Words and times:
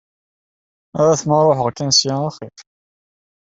Ahat 0.99 1.21
ma 1.27 1.37
ruḥeɣ 1.45 1.69
kan 1.77 1.91
ssya 1.93 2.15
axir. 2.27 2.55